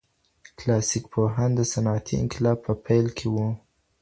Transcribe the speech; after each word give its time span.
کلاسیک 0.57 1.03
پوهان 1.13 1.49
د 1.55 1.59
صنعتي 1.73 2.15
انقلاب 2.21 2.57
په 2.65 2.73
پیل 2.85 3.05
کي 3.17 3.27
وو. 3.33 3.47